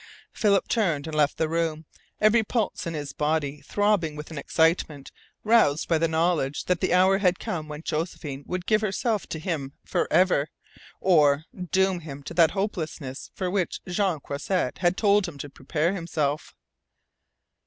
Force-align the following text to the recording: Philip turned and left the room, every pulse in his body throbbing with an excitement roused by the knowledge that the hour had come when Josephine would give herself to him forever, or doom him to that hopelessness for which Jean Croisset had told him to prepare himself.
Philip 0.33 0.67
turned 0.67 1.05
and 1.05 1.15
left 1.15 1.37
the 1.37 1.47
room, 1.47 1.85
every 2.19 2.41
pulse 2.43 2.87
in 2.87 2.95
his 2.95 3.13
body 3.13 3.61
throbbing 3.61 4.15
with 4.15 4.31
an 4.31 4.37
excitement 4.39 5.11
roused 5.43 5.87
by 5.87 5.99
the 5.99 6.07
knowledge 6.07 6.63
that 6.65 6.81
the 6.81 6.91
hour 6.91 7.19
had 7.19 7.37
come 7.37 7.67
when 7.67 7.83
Josephine 7.83 8.43
would 8.47 8.65
give 8.65 8.81
herself 8.81 9.27
to 9.27 9.37
him 9.37 9.73
forever, 9.85 10.49
or 10.99 11.43
doom 11.71 11.99
him 11.99 12.23
to 12.23 12.33
that 12.33 12.49
hopelessness 12.57 13.29
for 13.35 13.51
which 13.51 13.79
Jean 13.87 14.19
Croisset 14.19 14.79
had 14.79 14.97
told 14.97 15.27
him 15.27 15.37
to 15.37 15.51
prepare 15.51 15.93
himself. 15.93 16.55